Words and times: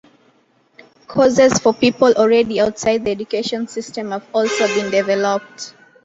Courses 1.07 1.59
for 1.59 1.75
people 1.75 2.11
already 2.13 2.59
outside 2.59 3.05
the 3.05 3.11
education 3.11 3.67
system 3.67 4.09
have 4.09 4.25
also 4.33 4.65
been 4.69 4.89
developed. 4.89 5.75